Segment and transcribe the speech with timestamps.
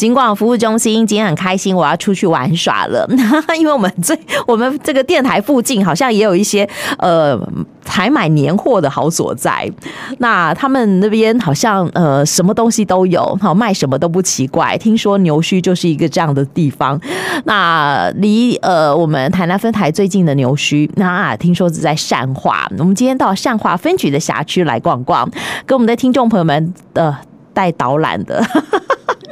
[0.00, 3.08] 警广服务中心今天很开心，我要出去玩耍了，
[3.56, 4.12] 因为我们这
[4.44, 7.40] 我们这个电台附近好像也有一些呃
[7.84, 9.70] 采买年货的好所在。
[10.18, 14.76] 那他们那边好像呃什么东西都有，好卖什么都不奇怪。
[14.78, 17.00] 听说牛墟就是一个这样的地方。
[17.44, 22.68] 那离呃我们台南分台最近的牛墟，那、听说是在善化。
[22.78, 25.30] 我们今天到善化分局的辖区来逛逛，
[25.64, 27.16] 跟我们的听众朋友们的
[27.52, 28.44] 带导览的。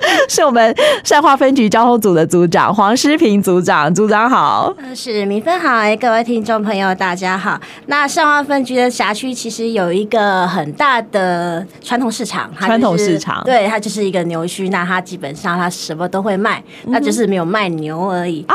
[0.28, 0.74] 是我们
[1.04, 4.74] 善化分局交通组的组长黄诗平组长，组长好。
[4.94, 7.60] 是明芬好，各位听众朋友大家好。
[7.86, 14.70] 那善化分局的辖区其实有一个很大的传统市场，传统市场，对，它就是一个牛墟。
[14.70, 18.54] 那它基本上它什么都会卖，那就是没有卖牛而已啊。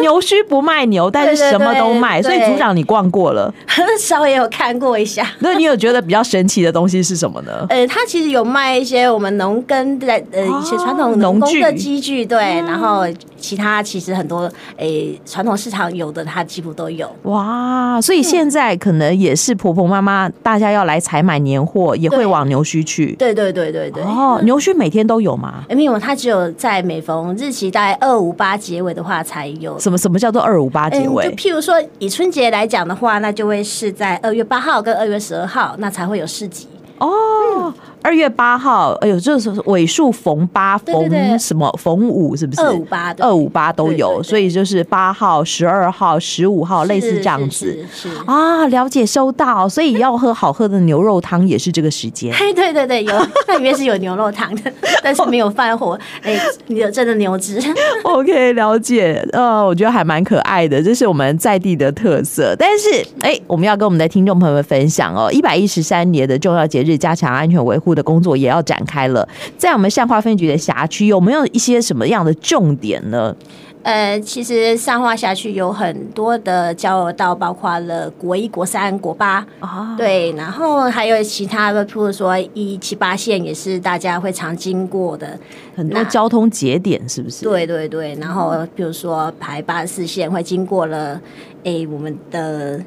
[0.00, 2.22] 牛墟不卖牛， 但是什么都卖。
[2.22, 3.52] 所以组长你逛过了，
[4.00, 5.26] 稍微有看过一下。
[5.40, 7.66] 那你有觉得比较神奇的东西是什么呢？
[7.68, 13.04] 呃，它其实有卖一些我们农耕的呃一些传统农工的机具，对，然后
[13.38, 17.10] 其他其实很多诶传统市场有的它几乎都有。
[17.22, 23.14] 哇，所以现在可能也是婆婆妈妈大家要来采买年货，也会往牛墟去。
[23.16, 24.02] 对对对对对。
[24.02, 25.64] 哦，牛墟每天都有吗？
[25.70, 29.78] 没有，它只有在每逢日期大概二五八结尾的话才有。
[29.78, 31.28] 什么什么叫做二五八结尾？
[31.28, 36.66] 就譬如说以春节来讲的话，那就会是在二月八号跟二月十二号，那才会有市集。
[36.98, 37.72] 哦。
[38.06, 42.62] 嗯二月八号，哎呦，这是尾数逢八逢什么逢五是不是？
[42.62, 47.84] 二五八二五八都有，所以就是八号、十二号、十五号类似这样子。
[47.92, 49.68] 是，是，是啊，了解收到。
[49.68, 52.32] 所以要喝好喝的牛肉汤也是这个时间。
[52.38, 53.12] 嘿，对对对，有
[53.44, 57.60] 它里面是有牛肉汤的， 但是没有饭火，哎，有真的牛汁。
[58.04, 59.26] OK，了解。
[59.32, 62.54] 呃，我觉得还蛮可爱的，这是我们在地的特色。
[62.56, 69.26] 但是，哎，我们要跟我们的听众朋友们分享哦，一百一十三年的重要节日，加强安全维护的工作也要展开了，
[69.58, 73.34] 在我们善化分局的辖区有没有一些什么样的重点呢？
[73.82, 85.38] 呃，其实善化辖区有很多的交流道，包括了国一、国三、国八哦，对，然后还有其他的，譬如说一七八线也是大家会常经过的
[85.76, 87.44] 很多交通节点，是不是？
[87.44, 91.20] 对对对，然后比如说排八十四线会经过了，
[91.62, 92.80] 哎，我们的。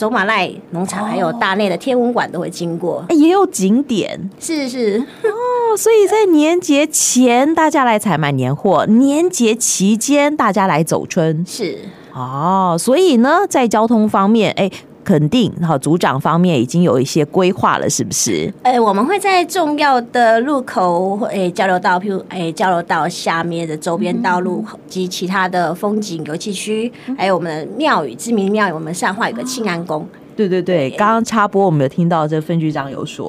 [0.00, 4.98] 走马濑农场还有大内的天文馆都会经过，也有景点，是是。
[5.24, 11.80] 哦，所以在年节前大家来采买年货，年节期间大家来走春，是。
[12.14, 14.70] 哦，所以呢，在交通方面，哎。
[15.10, 18.52] 肯定，好，组长方面已经有一些规划了，是不是？
[18.62, 30.06] 哎、欸，我们会在重要的路口，诶、欸，交流道，譬如，诶、欸，交流道下面的周边道路及其他的风景游憩区，还有我们的庙宇，知名庙宇，我们善化有个庆安宫。
[30.36, 33.28] 对对对，刚刚插播，我们有听到这个分局长有说，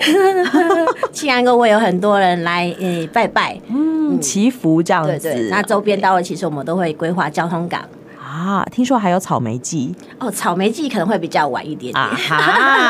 [1.11, 5.47] 庆安宫会有很多人来，诶、欸，拜拜，嗯，祈福这样子。
[5.49, 7.81] 那周边道路其实我们都会规划交通港。
[8.31, 9.93] 啊，听说还有草莓季。
[10.17, 12.15] 哦，草莓季可能会比较晚一点点，啊，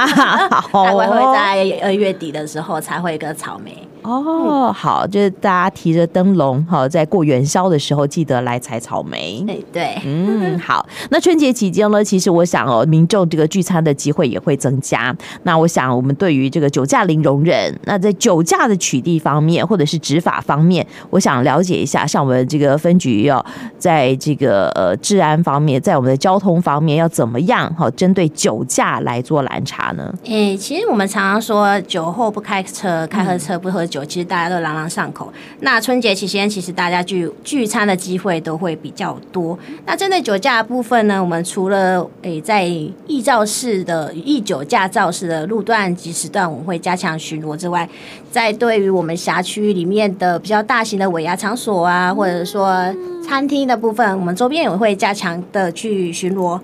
[0.06, 3.88] 哈，大概 会在二月底的时候才会一个草莓。
[4.04, 9.44] 哦，好，就是大家提着灯笼哈，在过元宵的时候记得来采草莓。
[9.46, 10.84] 对对，嗯，好。
[11.10, 15.16] 那春节期间呢，其实我想哦，民众这个聚餐的机会也会增加。
[15.44, 23.46] 那我想，我们对于这个酒驾零容忍，那在酒驾的取缔方面，或者是执法方面，我想了解一下，像我们这个分局要
[23.78, 30.12] 在这个呃治安方面，在我们的交通方面要怎么样哈，针对酒驾来做拦查呢？
[30.24, 33.86] 诶，其实我们常常说，酒后不开车，开喝车不喝。
[33.92, 35.32] 酒其实大家都朗朗上口。
[35.60, 39.60] 那春节期间，其实大家聚聚餐的机会都会比较多。
[39.86, 42.64] 那针对酒驾部分呢，我们除了诶、在
[43.06, 47.88] 易肇事的易酒驾肇事的路段及时段，我们会加强巡逻之外，
[48.32, 52.96] 在对于我们辖区里面的比较大型的尾牙场所啊，或者说
[53.28, 56.58] 餐厅的部分，我们周边也会加强的去巡逻。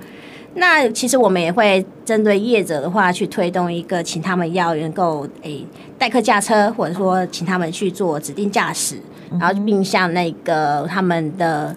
[0.55, 5.65] 那其实我们也会针对业者的话，去推动一个，请他们要能够诶
[5.97, 8.97] 代客驾车，或者说请他们去做指定驾驶，
[9.39, 11.75] 然后并向那个他们的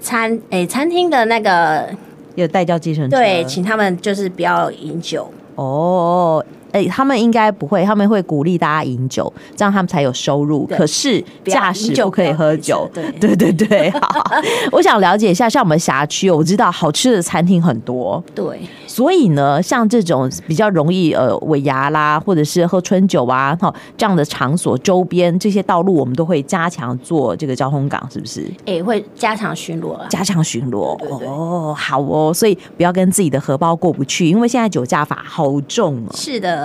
[0.00, 1.88] 餐诶餐厅的那个
[2.36, 5.30] 有代驾计程车，对，请他们就是不要饮酒。
[5.56, 6.44] 哦。
[6.72, 10.66] 哎、欸，他们应该不会，他们会鼓励大家饮酒，这样他们才有收入。
[10.66, 13.90] 可是驾驶不可以喝酒，对 对对对。
[13.90, 14.24] 好，
[14.72, 18.60] 我想了解一下，像我们辖区，我知道好吃的餐厅很多，对。
[18.86, 28.42] 所以呢，像这种比较容易呃尾牙啦，或者是喝春酒啊，哈这样的场所周边这些道路，我们都会加强做这个交通岗，是不是？
[28.66, 30.98] 哎、欸，会加强巡逻，加强巡逻。
[31.24, 36.10] 哦，好哦，所以不要跟自己的荷包过不去，因为现在酒驾法好重哦。
[36.14, 36.59] 是的。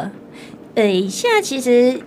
[0.75, 1.97] 呃，现在其实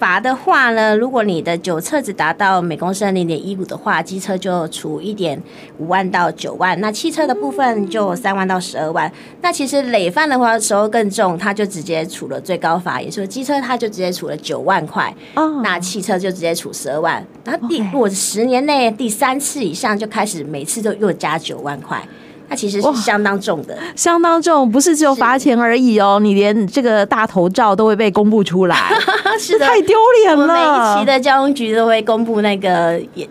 [0.00, 5.40] 罚的话呢，如果你的酒测值达到每公升零点一五的话，机车就处一点
[5.78, 9.10] 五万到九万，那汽车的部分就三万到十二万。
[9.42, 17.24] 那其实累犯的话，时候更重，他就直接处了最高罚，也就是机车他就直接处了九万块，哦，那汽车就直接处十二万。
[17.44, 22.02] 那第如果十年内第三次以上，就开始每次都又加九万块。
[22.48, 28.76] 它其实是相当重的，相当重，不是只有罚钱而已哦，你连这个大头照都会被公布出来，
[29.38, 30.46] 是的，太丢脸了。
[30.46, 33.28] 每一期的交通局都会公布那个也，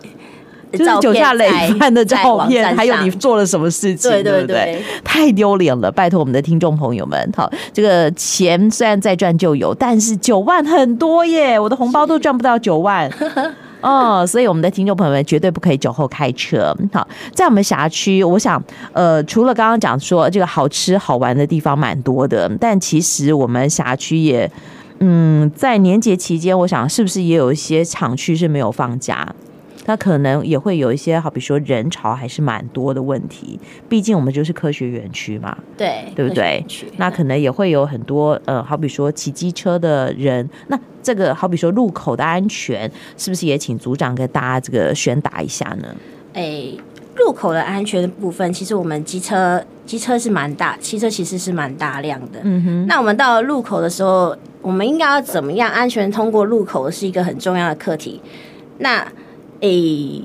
[0.72, 1.48] 就是酒驾累
[1.78, 4.54] 犯的照片，还有你做了什么事情，对对对，对？
[4.54, 4.82] 对。
[5.02, 5.90] 太丢脸了。
[5.90, 13.10] 拜托我们的听众朋友们，好，这个钱虽然再赚就有，但是九万很多耶，我的红包都赚不到九万。
[13.80, 16.74] 哦，所以我们的听众朋友们绝对不可以酒后开车。
[16.92, 18.62] 好，在我们辖区，我想，
[18.92, 24.50] 呃，除了刚刚讲说这个好吃好玩的地方蛮多的，但其实我们辖区也，
[25.00, 29.34] 嗯，在年节期间，我想是不是也有一些厂区是没有放假？
[29.86, 33.58] 它可能也会有一些，好比说人潮还是蛮多的问题。
[33.88, 36.64] 毕竟我们就是科学园区嘛，对，对不对？
[36.96, 40.50] 那可能也会有很多，呃，好比说骑机车的人。
[40.66, 45.94] 那这个好比说路口的安全，是不是也请组长跟大家这个宣达一下呢？
[46.34, 46.72] 哎，
[47.14, 52.40] 路口的安全的部分，其实我们机车机车是蛮大，汽车其实是蛮大量的。
[52.42, 52.86] 嗯哼。
[52.88, 58.20] 那我们到了路口的时候，我们应该要怎么样安全通过路口，是一个很重要的课题。
[58.78, 59.06] 那
[59.60, 60.22] 诶，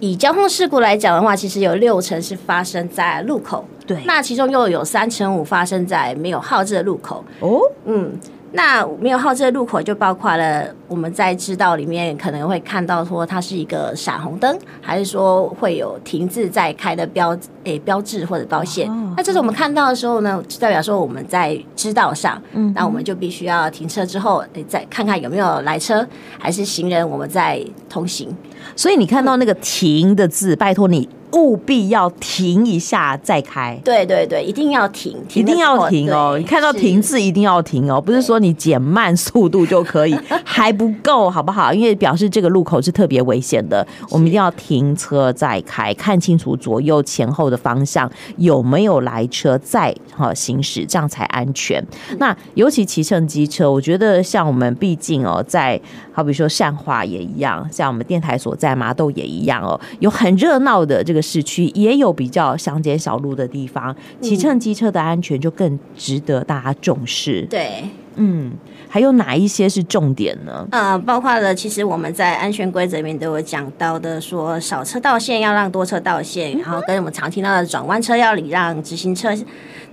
[0.00, 7.24] 以交通事故来讲的话，其实有六成是发生在路口，对，那其中又有三成五发生在没有号志的路口。
[7.40, 8.12] 哦，嗯。
[8.56, 17.30] 那没有号志的路口就包括了我们在知道里面可能会看到说它是一个闪红灯，还是说会有停滞在开的标
[17.64, 18.90] 诶、欸、标志或者标线。
[18.90, 26.06] 哦、那这是我们看到的时候呢，代表说我们在知道上，嗯，那我们就必须要停车之后，诶、欸，再看看有没有来车
[26.38, 28.34] 还是行人，我们在通行。
[28.74, 31.06] 所以你看到那个“停”的字，拜托你。
[31.32, 33.78] 务必要停一下再开。
[33.84, 36.36] 对对对，一定要停，停一定要停哦！
[36.38, 41.72] 你看到“停”字一定要停哦，不是说你减慢速度就可以， 还不够，好不好？
[41.72, 51.84] 因为表示这个路口是特别危险的，我们一定要停车再开，看清楚左右前后的方向有没有来车再哈行驶，这样才安全。
[52.18, 55.78] 那尤其骑乘机车，我觉得像我们毕竟哦，在
[56.12, 61.15] 好比说善化也一样，像我们电台所在麻豆也一样哦，有很热闹的这个。
[61.20, 67.46] 市区也有比较乡间小路的地方，骑乘机车的安全就更值得大家重视。
[67.50, 67.84] 对，
[68.16, 68.52] 嗯，
[68.88, 70.66] 还有哪一些是重点呢？
[70.70, 79.36] 呃，包括了，其实我们在安全规则里面都有讲到的，说少车道线要让多车道线，然后跟我们常听到的转弯车要礼让直行车。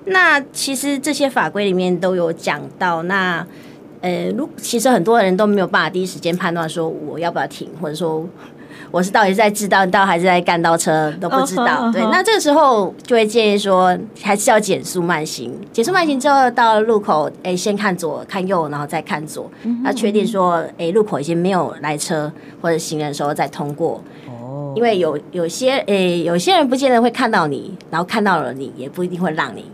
[0.05, 3.03] 那其实这些法规里面都有讲到。
[3.03, 3.45] 那
[4.01, 8.27] 呃，如其实很多人都没有办法第一时间判断说我要不要停，或者说。
[8.93, 11.63] 我是到底是在支道道还是在干道车都不知道。
[11.63, 11.93] Uh huh, uh huh.
[11.93, 15.51] 对，那这个时候就会建议说，还是要减速慢行。
[15.71, 19.49] 减速慢行之后，到了路口，哎、欸，先看左看右，然后再看左。
[19.81, 20.11] 那确、uh.
[20.11, 22.31] 定说，哎、欸，路口已经没有来车
[22.61, 23.99] 或者行人的时候再通过。
[24.27, 24.73] 哦。
[24.75, 29.65] 因为有有些哎、欸，有些人不见得会看到你，然后看到了你也不一定会让你。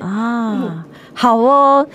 [0.00, 0.58] 啊。
[0.60, 0.84] 嗯
[1.14, 1.86] 好哦，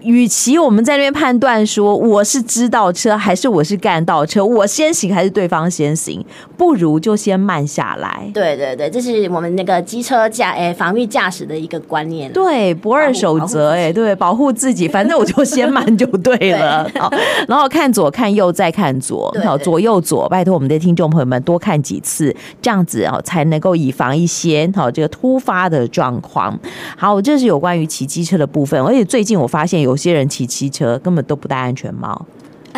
[0.00, 6.24] 与其我们在那边判断说我是知道车还是我是干道车，我先行还是对方先行，
[6.56, 8.30] 不如就先慢下来。
[8.34, 12.30] 对对对，这是我们那个机车驾诶防御驾驶的一个观念。
[12.32, 16.88] 对，不二守则诶，对， 保护自己，反正我就先慢就对了。
[16.92, 17.10] 对 好，
[17.48, 26.58] 然后看左看右再看左，好，左右左，拜托我们的听众朋友们多看几次，这样子哦才能够以防一些好这个突发的状况。
[26.96, 32.26] 好，这是有关于骑机车的部部分，而且最近我发现有些人骑汽车根本都不戴安全帽。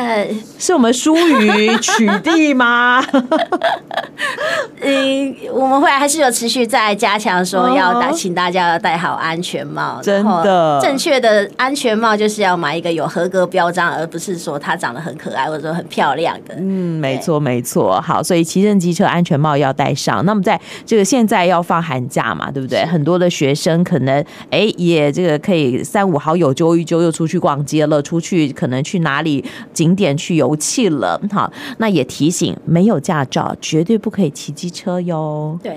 [0.01, 0.27] 呃，
[0.59, 3.05] 是我们疏于取缔吗？
[4.81, 10.01] 嗯，我们会还是有持续在加强，说要打，请大家要戴好安全帽。
[10.03, 16.55] 真的，正确的安全帽就是要买一个有合格标章，而不是说它长得很可爱或者说很漂亮的。
[16.59, 18.01] 嗯，没错没错。
[18.01, 20.25] 好，所以骑乘机车安全帽要戴上。
[20.25, 22.87] 那么在这个现在要放寒假嘛，对不对？
[22.87, 31.21] 很多的学生可能哎也这个可以三五好友揪一揪，又出去逛街了，出去可能去哪里景点去游憩了。
[31.31, 35.59] 好，那也提醒没有驾照绝对不可以骑机车哟。
[35.63, 35.73] 对，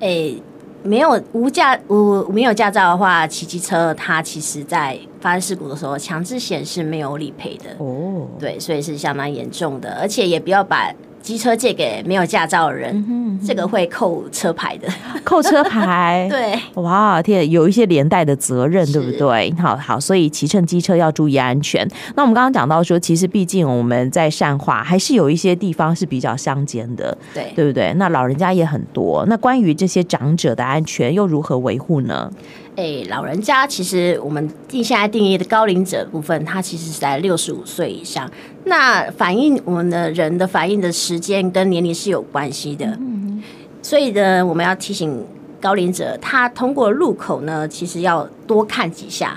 [0.00, 0.42] 诶、欸，
[0.82, 7.84] 没有无驾无没有驾照的话，骑机车它其实在发生事故的时候，强制险是没有理赔的。
[7.84, 14.88] 哦，对，所以是相当严重的，而且也不要把机车借给没有驾照的人，嗯、这个会扣车牌的，
[15.24, 16.26] 扣车牌。
[16.30, 19.52] 对，哇天，有一些连带的责任，对不对？
[19.58, 21.86] 好好，所以骑乘机车要注意安全。
[22.14, 27.92] 那我们刚刚讲到说，其实毕竟我们在善化还是有一些地方是比较乡间的，对，对不对？
[27.94, 29.24] 那老人家也很多。
[29.28, 32.30] 那关于这些长者的安全，又如何维护呢？
[32.78, 38.30] 哎，老人家其实我们定现在定义的高龄者部分，他其实是在六十五岁以上。
[38.66, 43.42] 那反映我们的人的反应的时间跟年龄是有关系的，嗯
[43.82, 45.20] 所以呢，我们要提醒
[45.60, 49.36] 高龄者，他通过路口呢，其实要多看几下。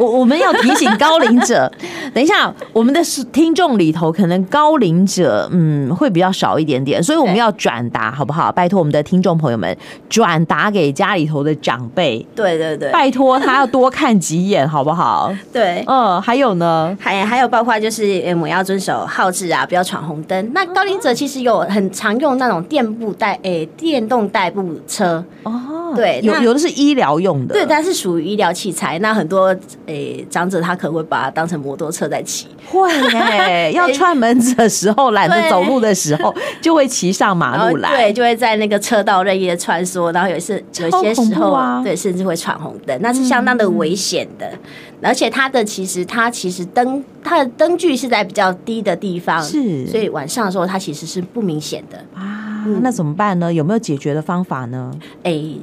[0.00, 1.70] 我我们要提醒高龄者，
[2.14, 3.00] 等一下，我们的
[3.32, 8.50] 听众里头可能高龄者嗯会比较少一点点，所以我们要转达好不好？
[8.50, 9.76] 拜托我们的听众朋友们
[10.08, 15.30] 转达给家里头的长辈，对对对，拜托他要多看几眼好不好？
[15.52, 20.50] 对，嗯，还有呢，还还有包括就是我们要遵守号志啊，不要闯红灯。
[20.54, 29.54] 那高龄者其实有很常用那种电步代诶电动代步车哦，对，有有的是医疗用的，对，但是属于医疗器材，那很多。
[29.90, 44.46] 诶、欸，长者他可能会把它当成摩托车在骑，会哎，要串门子的时候，懒得走路的时候， 就会骑上马路来，对，就会在那个车道任意的穿梭，然后有一次有些时候，啊、对，甚至会闯红灯，那是相当的危险的。
[44.46, 44.58] 嗯、
[45.02, 52.64] 而且它的其实它其实灯它的灯具是在比较低的地方，是，所以晚上的时候它其实是不明显的啊。
[52.82, 53.52] 那怎么办呢？
[53.52, 54.92] 有没有解决的方法呢？
[55.24, 55.60] 哎、欸，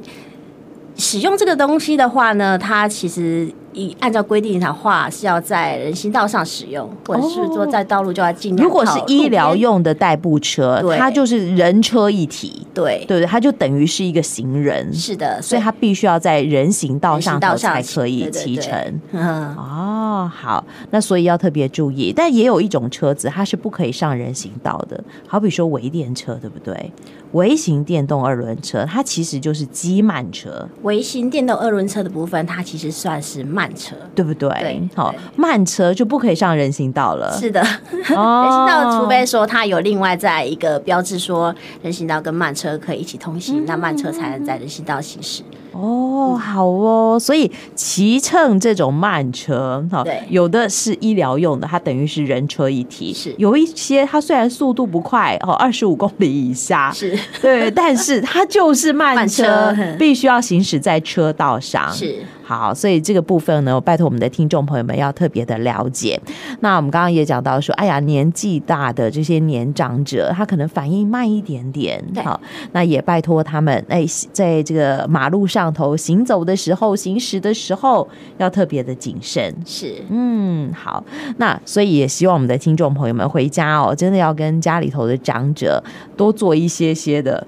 [0.96, 3.48] 使用这个东西的话呢，它其实。
[3.72, 8.66] 以按照规定的话，是要在人行道上使用，或者是说在道路就要尽量。
[8.66, 19.00] 如果是医疗用的代步车，它就是人车一体，对对对，它就等于是一个行人，是的，所以它必须要在人行道上头才可以骑乘。
[19.12, 22.12] 嗯，哦，好，那所以要特别注意。
[22.14, 26.92] 但也有一种车子，它是不可以上人行道的，好比说微电车，对不对？
[27.32, 30.66] 微型电动二轮车，它其实就是机慢车。
[30.82, 34.48] 微型电动二轮车的部分，它其实算是慢车，对不对？
[34.60, 37.36] 对，好，慢车就不可以上人行道了。
[37.36, 37.60] 是的，
[38.14, 45.42] 哦、 人行道除非说它有另外在一个标志说人行道跟慢车可以一起通行，嗯、那慢车才能在人行道行驶。
[45.72, 53.34] 哦，好哦，所以骑乘这种慢车，哈，对，有的是医疗用的，它等于是人车一体；是。
[53.38, 57.18] 有一些它虽然速度不快，哦，二十五公里以下，是。
[57.42, 61.92] 对，但是它就是慢车， 慢车必须要行驶在车道上。
[61.92, 62.24] 是。
[62.48, 66.18] 好，所以这个部分呢，我拜托我们的听众朋友们要特别的了解。
[66.60, 72.02] 那我们刚刚也讲到说，哎呀，年纪大的这些年长者，他可能反应慢一点点。
[72.24, 72.40] 好，
[72.72, 79.54] 那也拜托他们，哎，在这个马路上头行走的时候、行驶的时候，要特别的谨慎。
[79.66, 81.04] 是，嗯，好。
[81.36, 85.84] 那所以也希望我们的听众朋友们回家哦，真的要跟家里头的长者
[86.16, 87.46] 多做一些些的。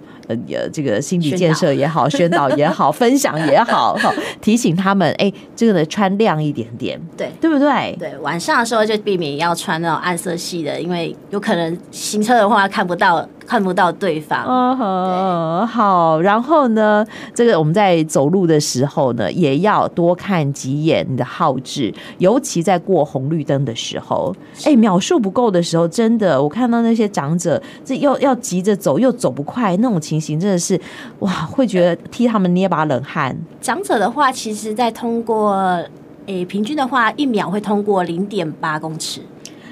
[0.49, 7.97] 呃，这个心理建设也好， 宣导也好，分享也好，好提醒他们，哎，这个呢穿亮一点点，对，对不对？
[7.99, 13.27] 对，晚上的时候就避免要穿那种暗色系的，因为有可能行车的话看不到。
[13.51, 14.45] 看不到对方。
[14.47, 16.21] 嗯哼，好。
[16.21, 17.05] 然后呢，
[17.35, 24.33] 这个我们在走路的时候呢，也要多看几眼你的号志，尤其在过红绿灯的时候。
[24.65, 30.81] 哎，秒数不够的时候，真的，我看到那些长者，这又要急着走又走不快，那种情形真的是，
[31.19, 33.37] 哇，会觉得替他们捏把冷汗。
[33.61, 35.83] 长者的话，其实在通过，
[36.27, 39.21] 诶，平均的话，一秒会通过零点八公尺。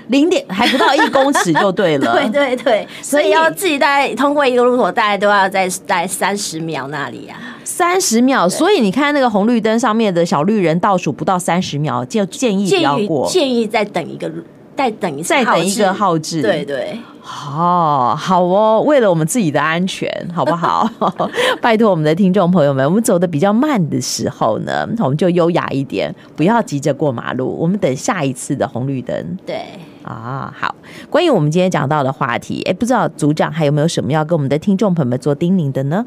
[0.08, 8.48] 零点还不到一公尺就对了，对 对对，所以要自己大概通过一个路口，大概都要在在三十秒那里啊，三十秒。
[8.48, 14.30] 所以你看那个红绿灯上面的小绿人倒数不到三十秒，就建议不要过，建议再等一个，
[14.76, 16.98] 再等一再等一个号志，对对。
[17.46, 20.88] 哦好哦，为了我们自己的安全，好不好？
[21.60, 29.36] 拜托我们的听众朋友们，我们走的比较慢的时候呢，我们就优雅一点，不要急着过马路，我们等下一次的红绿灯。
[29.44, 29.62] 对。
[30.02, 30.74] 啊，好。
[31.10, 36.04] 关于我们今天讲到的话题，哎，不知道组长还有没有什么要跟我们的听众朋友们做叮咛的呢？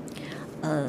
[0.61, 0.85] 呃，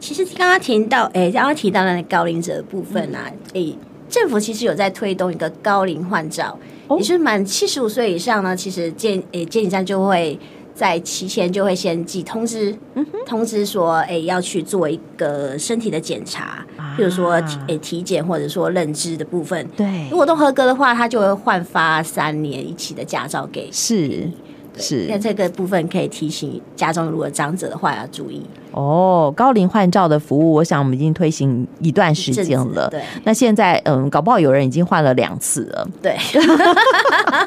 [0.00, 3.72] 其实刚刚提到，哎，刚刚提到的高龄者的部分啊，哎，
[4.08, 6.58] 政府其实有在推动一个高龄换照，
[6.90, 10.38] 也就是满七十五岁以上呢，其实建诶建理站就会。
[10.74, 12.76] 在提前就会先寄通知，
[13.24, 19.66] 通知说，哎、欸，要去做一个身体的检查，比如说，哎、欸，体检或者说认知的部分。
[19.76, 23.68] 对，如果都合格的话，他就会换发三年一期的驾照给。
[23.72, 24.28] 是
[24.76, 28.42] 是，那这个部分可以提醒家中如果长者的话要注意。
[28.72, 32.88] 哦，高龄换照的服务，我想我们已经推行一段时间了。
[32.90, 35.88] 对，那现在嗯，搞不好有人已经换了两次了。
[36.02, 36.42] 对，但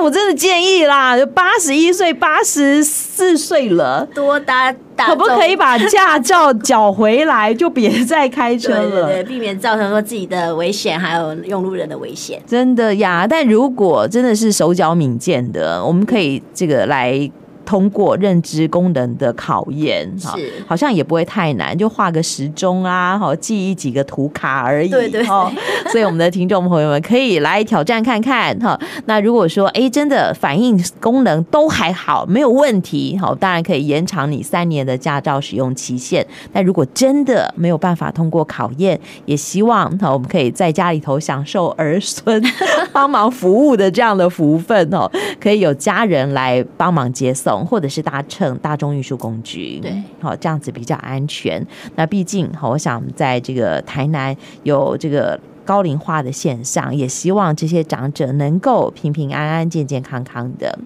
[0.02, 9.06] 我真的建议啦，就八十一岁、八十四岁了，多搭大可不可以把驾照缴回来，就别再开车了？
[9.08, 12.42] 对，对，对，避免造成说自己的危险，还有用路人的危险。
[12.48, 17.30] 真的呀，但如果真的是手脚敏健的，我们可以这个来。
[17.72, 20.36] 通过认知功能的考验，哈，
[20.68, 25.50] 好像也不会太难，就画个时钟啊，哈，记忆几个图卡而已，对对，哦。
[25.90, 28.78] 所以我们的听众朋友们可以来挑战看看，哈。
[29.06, 36.28] 那如果说，哎，真的反应功能都还好，没有问题，好，当然可以延长你三年的驾照使用期限。
[36.52, 42.44] 但如果真的没有办法通过考验，也希望哈，我们可以在家里头享受儿孙
[42.92, 45.10] 帮忙服务的这样的福分哦，
[45.40, 47.61] 可以有家人来帮忙接送。
[47.66, 51.66] 或者是搭乘大众运输工具，对，好，这样子比较安全。
[51.96, 60.78] 那毕竟，好，我想在这个台南有这个高龄化的现象，也希望这些长者能够平平安安、健健康康的。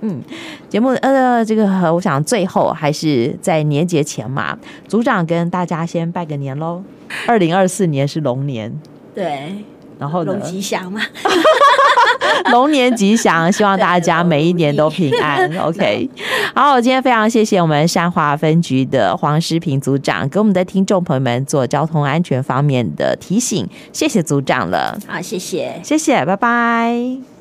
[0.00, 0.22] 嗯，
[0.68, 6.82] 节目呃，这个我想最后还是在年节前嘛，组长跟大家先拜个年喽。
[7.26, 8.70] 二零二四年是龙年，
[9.14, 9.64] 对，
[10.04, 11.00] 然后龙吉祥嘛。
[12.52, 15.50] 龙年吉祥，希望大家每一年都平安。
[15.56, 16.08] OK，
[16.54, 24.98] 好，今天非常谢谢我们善华分局的黄诗平组长给我们的听众朋友们做交通安全方面的提醒，谢谢组长了。
[25.06, 27.33] 好，谢谢，谢谢，拜拜。